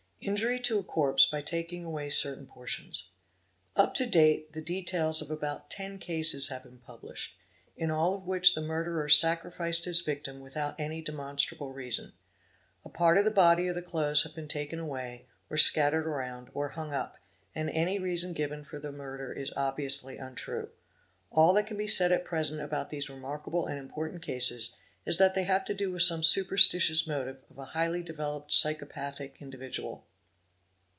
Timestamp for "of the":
13.17-13.31